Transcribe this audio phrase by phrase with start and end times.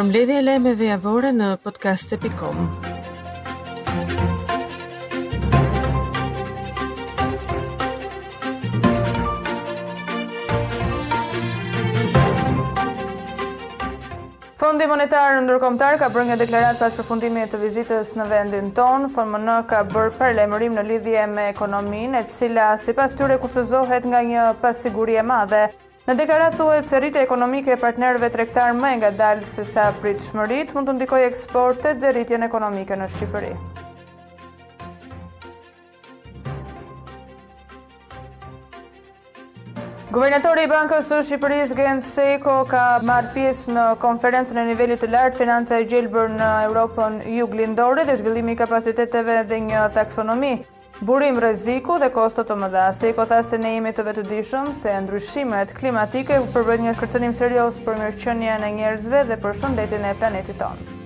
[0.00, 2.60] Përmbledhja e lajmeve javore në podcast.com
[14.56, 19.52] Fondi Monetar Ndërkombëtar ka bërë një deklaratë pas përfundimit të vizitës në vendin tonë, FMN
[19.72, 25.20] ka bërë paralajmërim në lidhje me ekonominë, e cila sipas tyre kushtozohet nga një pasiguri
[25.20, 25.64] e madhe.
[26.10, 30.72] Në deklarat e se rritja ekonomike e partnerëve tregtar më e dalë se sa pritshmërit
[30.74, 33.50] mund të ndikojë eksportet dhe rritjen ekonomike në Shqipëri.
[40.10, 45.12] Guvernatori i Bankës së Shqipërisë Gent Seko ka marrë pjesë në konferencën e nivelit të
[45.14, 50.56] lartë financa e gjelbër në Europën juglindore dhe zhvillimi i kapaciteteve dhe një taksonomi
[51.00, 52.82] burim rreziku dhe kosto të mëdha.
[52.96, 58.00] Si ko tha se ne të vetëdijshëm se ndryshimet klimatike përbër një kërcënim serioz për
[58.02, 60.99] mirëqenien e njerëzve dhe për shëndetin e planetit tonë.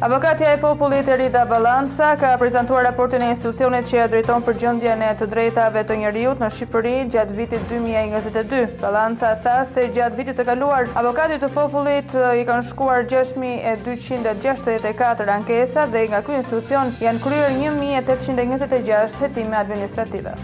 [0.00, 4.54] Avokatja e popullit e Rida Balansa ka prezentuar raportin e institucionit që e drejton për
[4.60, 8.60] gjëndje në të drejtave të njëriut në Shqipëri gjatë vitit 2022.
[8.78, 15.80] Balansa tha se gjatë vitit të kaluar, avokatit të popullit i kanë shkuar 6.264 ankesa
[15.90, 20.34] dhe nga kuj institucion janë kryer 1.826 hetime administrative.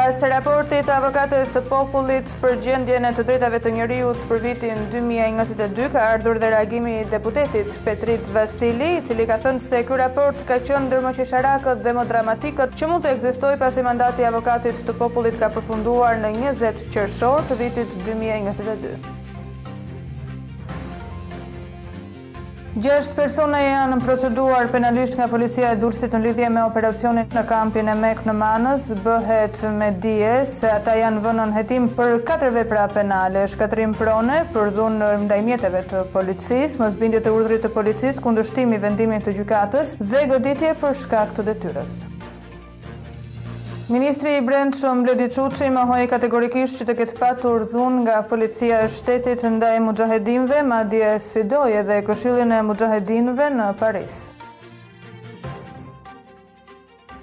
[0.00, 4.80] Pas raportit të avokatës së popullit për gjendjen e të drejtave të njeriu për vitin
[4.94, 10.00] 2022 ka ardhur dhe reagimi i deputetit Petrit Vasili, i cili ka thënë se ky
[10.00, 14.80] raport ka qenë ndërmoqësharakët dhe më dramatikët që mund të ekzistojë pasi mandati i avokatit
[14.88, 19.18] të popullit ka përfunduar në 20 qershor të vitit 2022.
[22.80, 27.90] Gjështë persona janë proceduar penalisht nga policia e dursit në lidhje me operacionit në kampin
[27.92, 32.86] e mek në manës, bëhet me dje se ata janë vënën hetim për 4 vepra
[32.94, 38.22] penale, shkatrim prone, për dhunë në mdajmjeteve të policis, më zbindje të urdrit të policis,
[38.24, 41.98] kundështimi vendimin të gjukatës dhe goditje për shkakt të detyres.
[43.90, 48.20] Ministri i brendë shumë Bledi Quqi më hojë kategorikisht që të këtë patur dhun nga
[48.32, 54.22] policia e shtetit ndaj mujahedinve, ma dje sfidoj edhe këshillin e mujahedinve në Paris.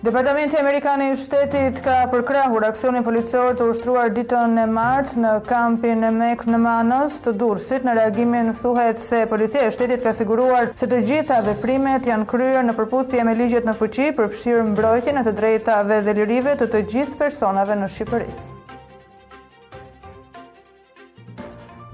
[0.01, 6.05] Departamenti Amerikani i shtetit ka përkrahur aksionin policor të ushtruar ditën e martë në kampin
[6.05, 10.69] e Mek në Manës të Durrësit Në reagimin thuhet se policia e shtetit ka siguruar
[10.77, 15.25] se të gjitha veprimet janë kryer në përputhje me ligjet në fuqi, përfshirë mbrojtjen e
[15.25, 18.29] të drejtave dhe lirive të të gjithë personave në Shqipëri.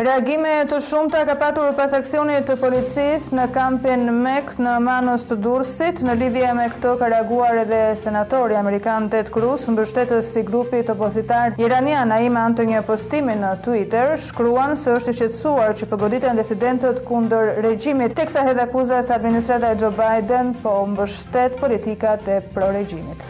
[0.04, 5.38] Reagime të shumëta ka patur pas aksionit të policisë në kampin Mek në Manos të
[5.46, 6.02] Dursit.
[6.04, 11.54] Në lidhje me këto ka reaguar edhe senatori amerikan Ted Cruz, mbështetës si grupit opozitar
[11.64, 17.54] iranian antë një Postimi në Twitter, shkruan se është i shqetësuar që përgoditen desidentët kundër
[17.68, 23.24] regjimit, teksa hedhakuza se administrata e Joe Biden po mbështet politikat e pro-regjimit.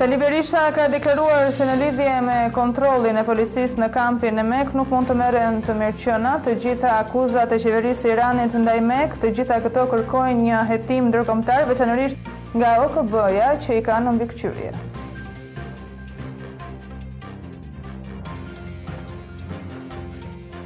[0.00, 4.70] Sali Berisha ka deklaruar se në lidhje me kontrolin e policisë në kampin e Mek
[4.72, 9.34] nuk mund të merren të merr të gjitha akuzat e qeverisë iranit ndaj Mek, të
[9.36, 14.72] gjitha këto kërkojnë një hetim ndërkombëtar veçanërisht nga OKB-ja që i kanë mbikëqyrje.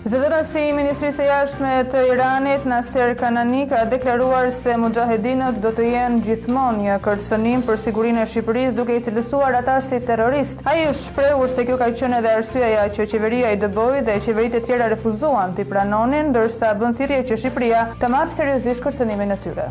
[0.04, 5.86] Zëdërësi i Ministrisë e Jashtme të Iranit, Nasir Kanani, ka deklaruar se mujahedinët do të
[5.94, 10.60] jenë gjithmonë një kërcënim për sigurinë e Shqipërisë duke i cilësuar ata si terrorist.
[10.68, 14.60] Ai është shprehur se kjo ka qenë edhe arsyeja që qeveria i dëboi dhe qeveritë
[14.60, 19.42] e tjera refuzuan të pranonin, ndërsa bën thirrje që Shqipëria të marrë seriozisht kërcënimin e
[19.48, 19.70] tyre.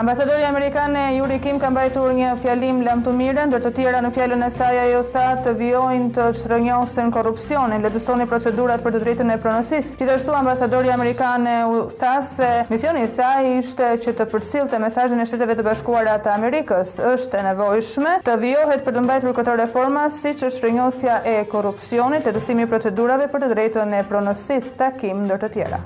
[0.00, 4.10] Ambasadori Amerikane Juri Kim ka mbajtur një fjalim lëmë të mire, ndër të tjera në
[4.16, 9.34] fjallën e saja jo tha të vjojnë të shtërënjohësën korupcione, ledësoni procedurat për të drejtën
[9.34, 9.90] e pronosis.
[10.00, 15.28] Qithashtu, ambasadori Amerikane u tha se misioni saj ishte që të përcil të mesajnë e
[15.28, 20.08] shteteve të bashkuara të Amerikës, është e nevojshme të vjohet për të mbajtur këto reforma
[20.16, 25.56] si që shtërënjohësja e korupcione, ledësimi procedurave për të drejtën e pronosis, takim ndër të
[25.58, 25.84] tjera.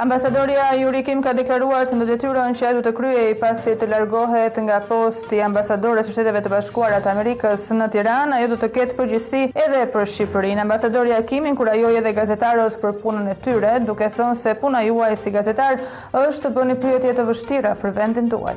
[0.00, 3.88] Ambasadoria Juri Kim ka deklaruar se në detyrën që ai do të i pasi të
[3.90, 8.56] largohet nga posti i ambasadores së Shteteve të Bashkuara të Amerikës në Tiranë, ajo do
[8.62, 10.64] të ketë përgjegjësi edhe për Shqipërinë.
[10.64, 15.36] Ambasadoria Kim inkurajoi edhe gazetarët për punën e tyre, duke thënë se puna juaj si
[15.36, 15.84] gazetar
[16.24, 18.56] është të bëni pyetje të vështira për vendin tuaj.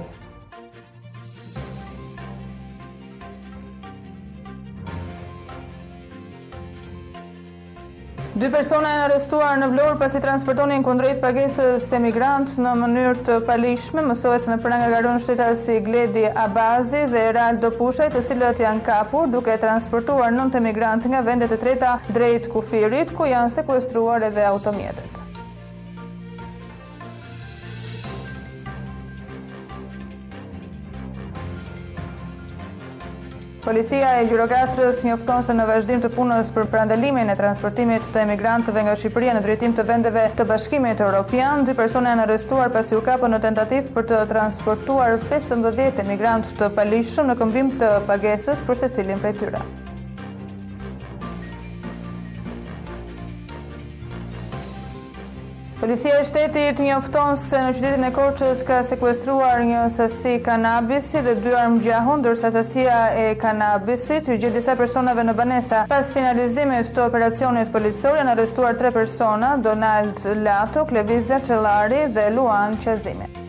[8.34, 14.02] Dy persona janë arrestuar në Vlorë pasi transportonin kundrejt pagesës emigrant në mënyrë të palishme,
[14.08, 15.22] mësohet në pranë nga garon
[15.62, 21.22] si Gledi Abazi dhe Raldo Pushaj, të cilët janë kapur duke transportuar nëntë emigrant nga
[21.30, 25.13] vendet e treta drejt kufirit, ku janë sekuestruar edhe automjetet.
[33.64, 38.82] Policia e Gjirokastrës njofton se në vazhdim të punës për prandelimin e transportimit të emigrantëve
[38.90, 43.00] nga Shqipëria në drejtim të vendeve të bashkimit e Europian, dy persone janë arrestuar pasi
[43.00, 48.68] u kapën në tentativ për të transportuar 15 emigrantë të palishëm në këmbim të pagesës
[48.68, 49.64] për se cilin për tyra.
[55.84, 61.34] Policia e shtetit njofton se në qytetin e Korçës ka sekuestruar një sasi kanabisi dhe
[61.44, 65.84] dy armë gjahon ndërsa sasia e kanabisit u gjet disa personave në banesa.
[65.92, 72.80] Pas finalizimit të operacionit policor janë arrestuar tre persona: Donald Lato, Klevizja Çellari dhe Luan
[72.84, 73.43] Qazimi.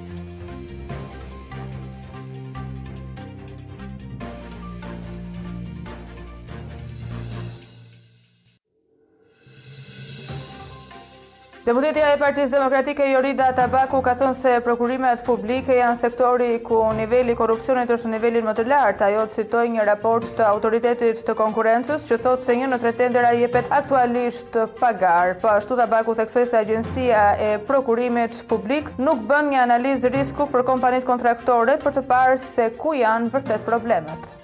[11.65, 17.33] Deputetja e Partisë Demokratike Jorida Tabaku ka thënë se prokurimet publike janë sektori ku niveli
[17.33, 19.07] i korrupsionit është në nivelin më të lartë.
[19.07, 23.33] Ajo citoi një raport të Autoritetit të Konkurrencës që thotë se një në tre tendera
[23.39, 25.33] jepet aktualisht pagar.
[25.41, 30.69] Po ashtu Tabaku theksoi se Agjencia e Prokurimit Publik nuk bën një analizë risku për
[30.69, 34.35] kompanitë kontraktore për të parë se ku janë vërtet problemet.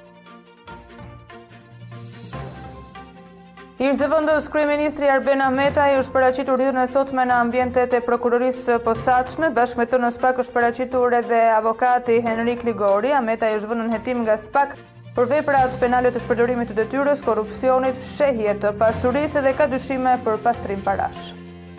[3.81, 8.01] Ish dhe vëndës kryeministri Arben Ameta i është paracitur në sot me në ambjentet e
[8.05, 13.15] prokurorisë posatshme, bashkë me të në spak është paracitur edhe avokati Henrik Ligori.
[13.17, 14.75] Ameta i është në hetim nga spak
[15.17, 20.37] për veprat penalet të shpërdorimit të dëtyrës, korupcionit, shëhjet të pasurisë edhe ka dyshime për
[20.45, 21.33] pastrim parash.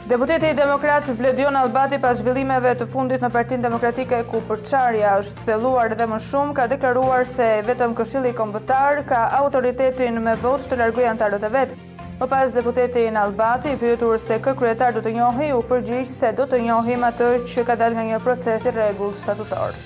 [0.09, 5.45] Deputeti i Demokrat Bledion Albati pas zhvillimeve të fundit në Partinë Demokratike ku përçarja është
[5.51, 10.81] thelluar dhe më shumë ka deklaruar se vetëm Këshilli Kombëtar ka autoritetin me votë të
[10.81, 11.77] largojë anëtarët e vet.
[12.21, 16.11] Më pas deputeti në Albati i pyetur se kë kretar do të njohi u përgjish
[16.19, 19.79] se do të njohi më të që ka dal nga një proces i regull statutarë.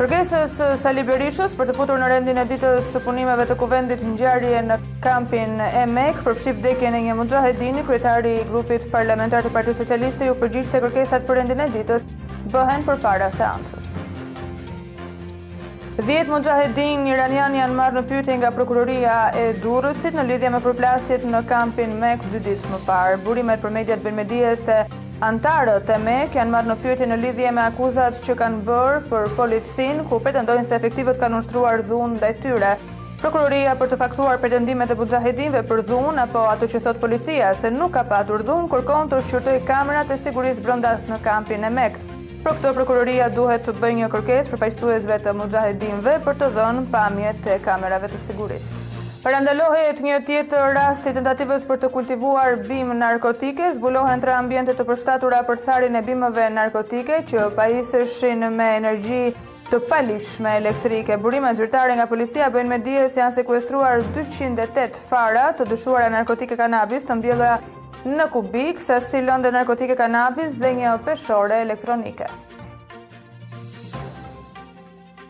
[0.00, 4.16] Kërkesës Sali Berishës për të futur në rendin e ditës së punimeve të kuvendit në
[4.18, 9.46] gjarje në kampin e MEK, përfshif dekje në një mundra hedini, kryetari i grupit parlamentar
[9.46, 12.08] të Parti Socialiste ju përgjish se kërkesat për rendin e ditës
[12.50, 13.89] bëhen për para seansës.
[16.06, 20.58] 10 mëgjahedin një ranjan janë marrë në pyte nga prokuroria e durësit në lidhje me
[20.64, 23.18] përplasit në kampin MEK dy ditë më parë.
[23.26, 24.78] Burimet për mediat bërë medie se
[25.28, 29.28] antarët e MEK janë marrë në pyte në lidhje me akuzat që kanë bërë për
[29.42, 32.72] policin, ku pretendojnë se efektivët kanë ushtruar dhunë dhe tyre.
[33.20, 37.68] Prokuroria për të faktuar pretendimet e mëgjahedinve për dhunë, apo ato që thot policia se
[37.76, 42.00] nuk ka patur dhunë, kërkon të shqyrtoj kamerat e sigurisë brëndat në kampin e MEK.
[42.40, 46.82] Për këtë prokuroria duhet të bëjnë një kërkes për pajsuezve të mëgjahedimve për të dhënë
[46.94, 48.68] pamje të kamerave të siguris.
[49.20, 54.86] Për andalohet një tjetë i tentativës për të kultivuar bim narkotike, zbulohen tre ambjente të
[54.88, 57.66] përshtatura për tharin e bimëve narkotike që pa
[58.56, 59.20] me energji
[59.68, 61.18] të palishme elektrike.
[61.20, 66.56] Burime zyrtare nga policia bëjnë me dije se janë sekuestruar 208 fara të dëshuara narkotike
[66.56, 67.58] kanabis të mbjela
[68.06, 72.26] në kubik se si lëndë narkotike kanabis dhe një peshore elektronike.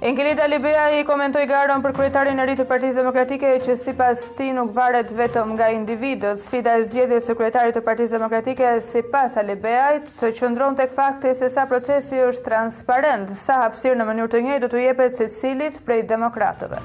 [0.00, 4.46] Ingrid Alibea i komentoj garon për kryetarin e rritë partiz demokratike që si pas ti
[4.56, 6.38] nuk varet vetëm nga individët.
[6.40, 11.34] Sfida e zgjedhjes së kryetarit të partiz demokratike si pas Alibea të qëndron të këfakti
[11.42, 15.82] se sa procesi është transparent, sa hapsir në mënyrë të njëjtë të jepet se cilit
[15.84, 16.80] prej demokratëve.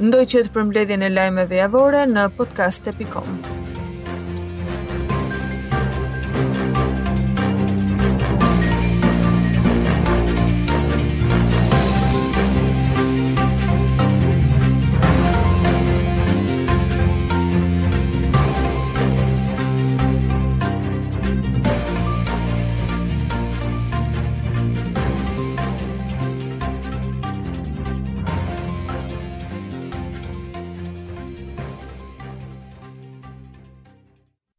[0.00, 3.42] Ndoj që të përmbledhjen e lajmeve javore në podcast.com.